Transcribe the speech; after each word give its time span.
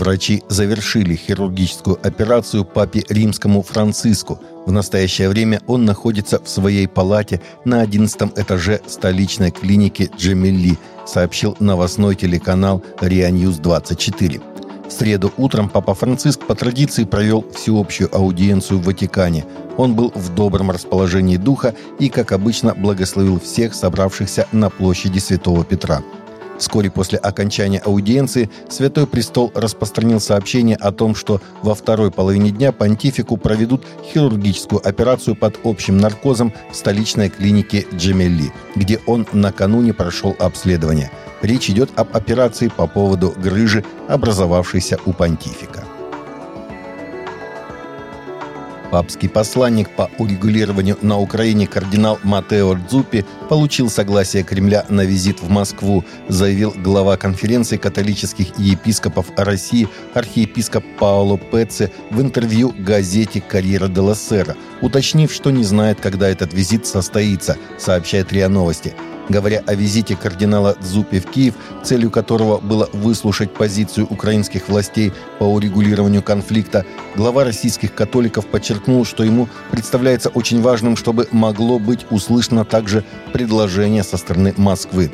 Врачи 0.00 0.42
завершили 0.48 1.14
хирургическую 1.14 1.98
операцию 2.02 2.64
папе 2.64 3.04
римскому 3.10 3.60
Франциску. 3.60 4.40
В 4.64 4.72
настоящее 4.72 5.28
время 5.28 5.60
он 5.66 5.84
находится 5.84 6.42
в 6.42 6.48
своей 6.48 6.88
палате 6.88 7.42
на 7.66 7.82
11 7.82 8.32
этаже 8.38 8.80
столичной 8.86 9.50
клиники 9.50 10.10
Джемелли, 10.16 10.78
сообщил 11.06 11.54
новостной 11.60 12.14
телеканал 12.14 12.82
Rai 13.02 13.30
News 13.30 13.58
24. 13.58 14.40
В 14.88 14.90
среду 14.90 15.34
утром 15.36 15.68
Папа 15.68 15.92
Франциск 15.92 16.46
по 16.46 16.54
традиции 16.54 17.04
провел 17.04 17.44
всеобщую 17.54 18.08
аудиенцию 18.16 18.80
в 18.80 18.84
Ватикане. 18.84 19.44
Он 19.76 19.94
был 19.94 20.12
в 20.14 20.34
добром 20.34 20.70
расположении 20.70 21.36
духа 21.36 21.74
и, 21.98 22.08
как 22.08 22.32
обычно, 22.32 22.74
благословил 22.74 23.38
всех 23.38 23.74
собравшихся 23.74 24.48
на 24.50 24.70
площади 24.70 25.18
Святого 25.18 25.62
Петра. 25.62 26.02
Вскоре 26.60 26.90
после 26.90 27.18
окончания 27.18 27.78
аудиенции 27.78 28.50
Святой 28.68 29.06
Престол 29.06 29.50
распространил 29.54 30.20
сообщение 30.20 30.76
о 30.76 30.92
том, 30.92 31.14
что 31.14 31.40
во 31.62 31.74
второй 31.74 32.10
половине 32.10 32.50
дня 32.50 32.70
понтифику 32.70 33.38
проведут 33.38 33.82
хирургическую 34.04 34.86
операцию 34.86 35.34
под 35.34 35.58
общим 35.64 35.96
наркозом 35.96 36.52
в 36.70 36.76
столичной 36.76 37.30
клинике 37.30 37.86
Джемелли, 37.94 38.52
где 38.76 39.00
он 39.06 39.26
накануне 39.32 39.94
прошел 39.94 40.36
обследование. 40.38 41.10
Речь 41.40 41.70
идет 41.70 41.90
об 41.96 42.14
операции 42.14 42.68
по 42.68 42.86
поводу 42.86 43.32
грыжи, 43.34 43.82
образовавшейся 44.06 44.98
у 45.06 45.14
понтифика. 45.14 45.84
Папский 48.90 49.28
посланник 49.28 49.88
по 49.90 50.10
урегулированию 50.18 50.98
на 51.00 51.18
Украине 51.18 51.66
кардинал 51.66 52.18
Матео 52.24 52.74
Дзупи 52.74 53.24
получил 53.48 53.88
согласие 53.88 54.42
Кремля 54.42 54.84
на 54.88 55.02
визит 55.02 55.40
в 55.40 55.48
Москву, 55.48 56.04
заявил 56.28 56.74
глава 56.76 57.16
конференции 57.16 57.76
католических 57.76 58.58
епископов 58.58 59.26
России 59.36 59.88
архиепископ 60.14 60.84
Паоло 60.98 61.38
Пеце 61.38 61.92
в 62.10 62.20
интервью 62.20 62.74
газете 62.76 63.40
«Карьера 63.40 63.86
де 63.86 64.14
Сера», 64.14 64.56
уточнив, 64.80 65.32
что 65.32 65.50
не 65.50 65.62
знает, 65.62 66.00
когда 66.00 66.28
этот 66.28 66.52
визит 66.52 66.86
состоится, 66.86 67.56
сообщает 67.78 68.32
РИА 68.32 68.48
Новости– 68.48 68.92
Говоря 69.30 69.62
о 69.64 69.76
визите 69.76 70.16
кардинала 70.16 70.76
Дзупи 70.82 71.20
в 71.20 71.26
Киев, 71.26 71.54
целью 71.84 72.10
которого 72.10 72.58
было 72.58 72.90
выслушать 72.92 73.54
позицию 73.54 74.08
украинских 74.10 74.68
властей 74.68 75.12
по 75.38 75.44
урегулированию 75.44 76.20
конфликта, 76.20 76.84
глава 77.14 77.44
российских 77.44 77.94
католиков 77.94 78.46
подчеркнул, 78.46 79.04
что 79.04 79.22
ему 79.22 79.48
представляется 79.70 80.30
очень 80.30 80.60
важным, 80.60 80.96
чтобы 80.96 81.28
могло 81.30 81.78
быть 81.78 82.06
услышано 82.10 82.64
также 82.64 83.04
предложение 83.32 84.02
со 84.02 84.16
стороны 84.16 84.52
Москвы. 84.56 85.12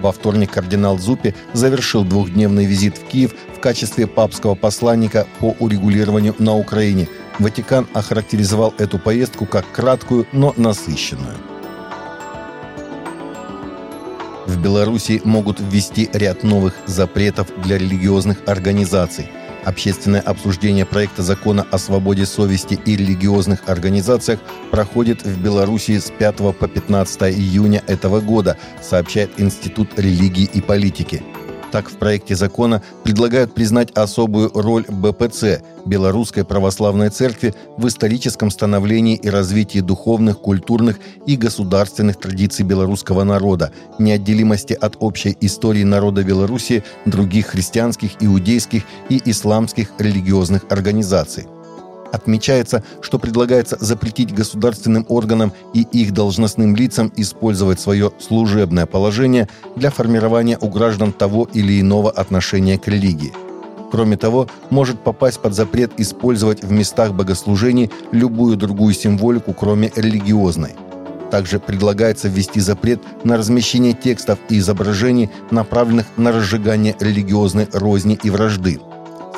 Во 0.00 0.12
вторник 0.12 0.52
кардинал 0.52 0.96
Зупи 0.96 1.34
завершил 1.52 2.04
двухдневный 2.04 2.66
визит 2.66 2.96
в 2.96 3.08
Киев 3.08 3.34
в 3.56 3.58
качестве 3.58 4.06
папского 4.06 4.54
посланника 4.54 5.26
по 5.40 5.56
урегулированию 5.58 6.36
на 6.38 6.56
Украине. 6.56 7.08
Ватикан 7.40 7.88
охарактеризовал 7.94 8.74
эту 8.78 9.00
поездку 9.00 9.44
как 9.44 9.68
краткую, 9.72 10.28
но 10.30 10.54
насыщенную. 10.56 11.55
В 14.46 14.60
Беларуси 14.60 15.20
могут 15.24 15.58
ввести 15.60 16.08
ряд 16.12 16.44
новых 16.44 16.74
запретов 16.86 17.48
для 17.64 17.78
религиозных 17.78 18.38
организаций. 18.46 19.28
Общественное 19.64 20.20
обсуждение 20.20 20.86
проекта 20.86 21.22
закона 21.22 21.66
о 21.72 21.78
свободе 21.78 22.24
совести 22.24 22.78
и 22.84 22.96
религиозных 22.96 23.68
организациях 23.68 24.38
проходит 24.70 25.24
в 25.24 25.42
Беларуси 25.42 25.98
с 25.98 26.12
5 26.16 26.36
по 26.56 26.68
15 26.68 27.22
июня 27.36 27.82
этого 27.88 28.20
года, 28.20 28.56
сообщает 28.80 29.30
Институт 29.38 29.98
религии 29.98 30.48
и 30.54 30.60
политики. 30.60 31.24
Так, 31.72 31.90
в 31.90 31.96
проекте 31.96 32.36
закона 32.36 32.82
предлагают 33.02 33.54
признать 33.54 33.90
особую 33.92 34.50
роль 34.54 34.84
БПЦ– 34.88 35.62
Белорусской 35.86 36.44
Православной 36.44 37.10
Церкви 37.10 37.54
в 37.76 37.86
историческом 37.86 38.50
становлении 38.50 39.16
и 39.16 39.30
развитии 39.30 39.78
духовных, 39.80 40.40
культурных 40.40 40.98
и 41.26 41.36
государственных 41.36 42.18
традиций 42.18 42.64
белорусского 42.64 43.24
народа, 43.24 43.72
неотделимости 43.98 44.74
от 44.74 44.96
общей 45.00 45.36
истории 45.40 45.84
народа 45.84 46.24
Беларуси, 46.24 46.82
других 47.04 47.48
христианских, 47.48 48.12
иудейских 48.20 48.82
и 49.08 49.20
исламских 49.24 49.92
религиозных 49.98 50.64
организаций. 50.70 51.46
Отмечается, 52.16 52.82
что 53.02 53.18
предлагается 53.18 53.76
запретить 53.78 54.32
государственным 54.32 55.04
органам 55.10 55.52
и 55.74 55.82
их 55.82 56.14
должностным 56.14 56.74
лицам 56.74 57.12
использовать 57.14 57.78
свое 57.78 58.10
служебное 58.18 58.86
положение 58.86 59.50
для 59.76 59.90
формирования 59.90 60.56
у 60.58 60.70
граждан 60.70 61.12
того 61.12 61.46
или 61.52 61.78
иного 61.78 62.10
отношения 62.10 62.78
к 62.78 62.88
религии. 62.88 63.34
Кроме 63.92 64.16
того, 64.16 64.48
может 64.70 64.98
попасть 64.98 65.40
под 65.40 65.52
запрет 65.52 65.92
использовать 65.98 66.64
в 66.64 66.72
местах 66.72 67.12
богослужений 67.12 67.90
любую 68.12 68.56
другую 68.56 68.94
символику, 68.94 69.52
кроме 69.52 69.92
религиозной. 69.94 70.74
Также 71.30 71.60
предлагается 71.60 72.28
ввести 72.28 72.60
запрет 72.60 73.02
на 73.24 73.36
размещение 73.36 73.92
текстов 73.92 74.38
и 74.48 74.58
изображений, 74.58 75.28
направленных 75.50 76.06
на 76.16 76.32
разжигание 76.32 76.96
религиозной 76.98 77.68
розни 77.74 78.18
и 78.22 78.30
вражды– 78.30 78.80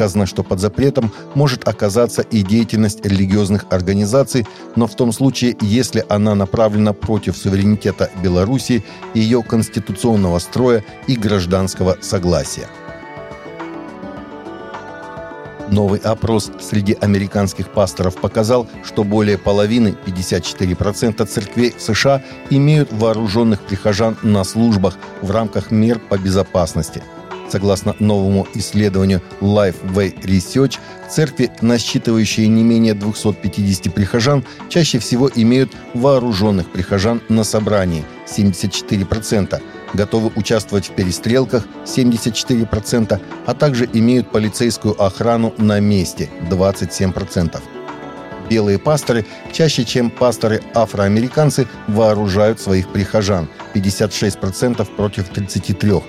сказано, 0.00 0.24
что 0.24 0.42
под 0.42 0.60
запретом 0.60 1.12
может 1.34 1.68
оказаться 1.68 2.22
и 2.22 2.42
деятельность 2.42 3.04
религиозных 3.04 3.66
организаций, 3.68 4.46
но 4.76 4.86
в 4.86 4.94
том 4.94 5.12
случае, 5.12 5.56
если 5.60 6.06
она 6.08 6.34
направлена 6.34 6.94
против 6.94 7.36
суверенитета 7.36 8.08
Беларуси, 8.22 8.82
ее 9.12 9.42
конституционного 9.42 10.38
строя 10.38 10.82
и 11.06 11.16
гражданского 11.16 11.98
согласия. 12.00 12.66
Новый 15.68 16.00
опрос 16.00 16.50
среди 16.60 16.96
американских 16.98 17.68
пасторов 17.68 18.16
показал, 18.16 18.66
что 18.82 19.04
более 19.04 19.36
половины, 19.36 19.94
54% 20.06 21.26
церквей 21.26 21.74
в 21.76 21.82
США, 21.82 22.22
имеют 22.48 22.90
вооруженных 22.90 23.60
прихожан 23.60 24.16
на 24.22 24.44
службах 24.44 24.96
в 25.20 25.30
рамках 25.30 25.70
мер 25.70 25.98
по 25.98 26.16
безопасности– 26.16 27.02
Согласно 27.50 27.96
новому 27.98 28.46
исследованию 28.54 29.20
Lifeway 29.40 30.16
Research, 30.22 30.78
церкви, 31.08 31.50
насчитывающие 31.60 32.46
не 32.46 32.62
менее 32.62 32.94
250 32.94 33.92
прихожан, 33.92 34.44
чаще 34.68 35.00
всего 35.00 35.28
имеют 35.34 35.72
вооруженных 35.94 36.70
прихожан 36.70 37.20
на 37.28 37.42
собрании– 37.42 38.04
74%, 38.28 39.60
готовы 39.94 40.30
участвовать 40.36 40.86
в 40.86 40.92
перестрелках– 40.92 41.66
74%, 41.84 43.20
а 43.46 43.54
также 43.54 43.88
имеют 43.92 44.30
полицейскую 44.30 45.02
охрану 45.02 45.52
на 45.58 45.80
месте– 45.80 46.30
27%. 46.50 47.60
Белые 48.48 48.78
пасторы 48.78 49.26
чаще, 49.52 49.84
чем 49.84 50.10
пасторы-афроамериканцы, 50.10 51.66
вооружают 51.88 52.60
своих 52.60 52.92
прихожан– 52.92 53.48
56% 53.74 54.84
против 54.94 55.30
33%. 55.32 56.02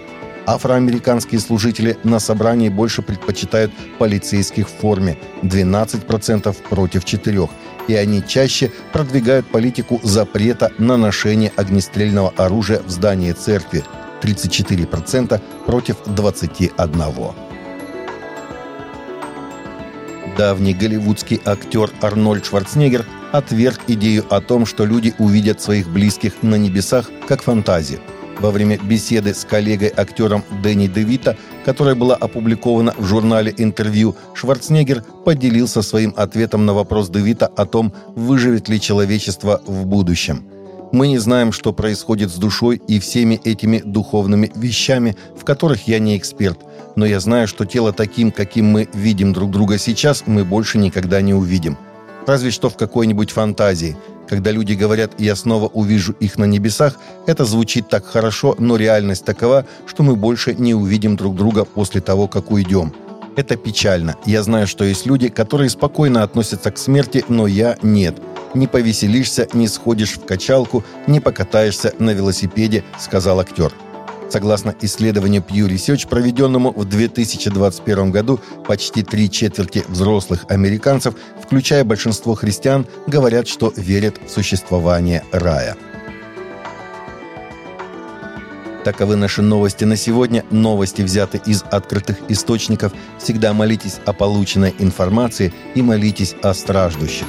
Афроамериканские 0.47 1.39
служители 1.39 1.97
на 2.03 2.19
собрании 2.19 2.69
больше 2.69 3.01
предпочитают 3.01 3.71
полицейских 3.99 4.67
в 4.67 4.71
форме– 4.71 5.17
12% 5.43 6.55
против 6.69 7.03
4%. 7.03 7.49
И 7.87 7.95
они 7.95 8.23
чаще 8.25 8.71
продвигают 8.93 9.47
политику 9.47 9.99
запрета 10.03 10.71
на 10.77 10.97
ношение 10.97 11.51
огнестрельного 11.55 12.33
оружия 12.37 12.81
в 12.81 12.89
здании 12.89 13.31
церкви– 13.33 13.83
34% 14.21 15.41
против 15.65 15.97
21%. 16.05 17.33
Давний 20.37 20.73
голливудский 20.73 21.41
актер 21.43 21.91
Арнольд 22.01 22.45
Шварценеггер 22.45 23.05
отверг 23.31 23.81
идею 23.87 24.25
о 24.29 24.41
том, 24.41 24.65
что 24.65 24.85
люди 24.85 25.13
увидят 25.17 25.61
своих 25.61 25.89
близких 25.89 26.41
на 26.41 26.55
небесах 26.55 27.09
как 27.27 27.43
фантазию– 27.43 27.99
во 28.41 28.51
время 28.51 28.77
беседы 28.77 29.33
с 29.33 29.45
коллегой-актером 29.45 30.43
Дэнни 30.63 30.87
Девита, 30.87 31.37
которая 31.63 31.95
была 31.95 32.15
опубликована 32.15 32.93
в 32.97 33.05
журнале 33.05 33.53
«Интервью», 33.57 34.15
Шварценеггер 34.33 35.03
поделился 35.23 35.81
своим 35.81 36.13
ответом 36.17 36.65
на 36.65 36.73
вопрос 36.73 37.09
Девита 37.09 37.45
о 37.45 37.65
том, 37.65 37.93
выживет 38.15 38.67
ли 38.67 38.81
человечество 38.81 39.61
в 39.65 39.85
будущем. 39.85 40.43
Мы 40.91 41.07
не 41.07 41.19
знаем, 41.19 41.53
что 41.53 41.71
происходит 41.71 42.31
с 42.31 42.35
душой 42.35 42.81
и 42.87 42.99
всеми 42.99 43.39
этими 43.45 43.81
духовными 43.85 44.51
вещами, 44.55 45.15
в 45.39 45.45
которых 45.45 45.87
я 45.87 45.99
не 45.99 46.17
эксперт. 46.17 46.59
Но 46.97 47.05
я 47.05 47.21
знаю, 47.21 47.47
что 47.47 47.65
тело 47.65 47.93
таким, 47.93 48.31
каким 48.31 48.65
мы 48.65 48.89
видим 48.93 49.31
друг 49.31 49.51
друга 49.51 49.77
сейчас, 49.77 50.23
мы 50.25 50.43
больше 50.43 50.79
никогда 50.79 51.21
не 51.21 51.33
увидим. 51.33 51.77
Разве 52.27 52.51
что 52.51 52.69
в 52.69 52.75
какой-нибудь 52.75 53.31
фантазии– 53.31 53.95
когда 54.31 54.51
люди 54.51 54.71
говорят 54.71 55.11
«я 55.17 55.35
снова 55.35 55.67
увижу 55.67 56.15
их 56.21 56.37
на 56.37 56.45
небесах», 56.45 56.95
это 57.27 57.43
звучит 57.43 57.89
так 57.89 58.05
хорошо, 58.05 58.55
но 58.59 58.77
реальность 58.77 59.25
такова, 59.25 59.65
что 59.85 60.03
мы 60.03 60.15
больше 60.15 60.55
не 60.55 60.73
увидим 60.73 61.17
друг 61.17 61.35
друга 61.35 61.65
после 61.65 61.99
того, 61.99 62.29
как 62.29 62.49
уйдем. 62.49 62.93
Это 63.35 63.57
печально. 63.57 64.15
Я 64.25 64.41
знаю, 64.43 64.67
что 64.67 64.85
есть 64.85 65.05
люди, 65.05 65.27
которые 65.27 65.69
спокойно 65.69 66.23
относятся 66.23 66.71
к 66.71 66.77
смерти, 66.77 67.25
но 67.27 67.45
я 67.45 67.75
нет. 67.81 68.21
Не 68.53 68.67
повеселишься, 68.67 69.49
не 69.51 69.67
сходишь 69.67 70.13
в 70.13 70.25
качалку, 70.25 70.85
не 71.07 71.19
покатаешься 71.19 71.93
на 71.99 72.11
велосипеде, 72.11 72.85
сказал 72.99 73.41
актер. 73.41 73.73
Согласно 74.31 74.73
исследованию 74.79 75.41
Pew 75.41 75.67
Research, 75.67 76.07
проведенному 76.07 76.71
в 76.71 76.85
2021 76.85 78.11
году, 78.11 78.39
почти 78.65 79.03
три 79.03 79.29
четверти 79.29 79.83
взрослых 79.89 80.45
американцев, 80.47 81.15
включая 81.43 81.83
большинство 81.83 82.33
христиан, 82.33 82.87
говорят, 83.07 83.49
что 83.49 83.73
верят 83.75 84.15
в 84.25 84.31
существование 84.31 85.25
рая. 85.33 85.75
Таковы 88.85 89.17
наши 89.17 89.41
новости 89.41 89.83
на 89.83 89.97
сегодня. 89.97 90.45
Новости 90.49 91.01
взяты 91.01 91.41
из 91.45 91.63
открытых 91.69 92.17
источников. 92.29 92.93
Всегда 93.19 93.51
молитесь 93.53 93.99
о 94.05 94.13
полученной 94.13 94.73
информации 94.79 95.53
и 95.75 95.81
молитесь 95.81 96.35
о 96.41 96.53
страждущих. 96.53 97.27